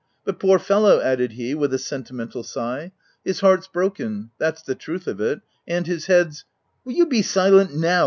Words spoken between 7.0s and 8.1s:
be silent now?"